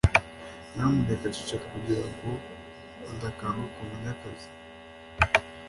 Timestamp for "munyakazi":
3.89-4.47